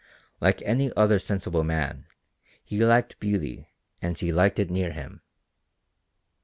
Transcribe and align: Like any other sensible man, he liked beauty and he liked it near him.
Like 0.39 0.63
any 0.63 0.91
other 0.95 1.19
sensible 1.19 1.63
man, 1.63 2.07
he 2.63 2.83
liked 2.83 3.19
beauty 3.19 3.69
and 4.01 4.17
he 4.17 4.33
liked 4.33 4.57
it 4.57 4.71
near 4.71 4.91
him. 4.93 5.21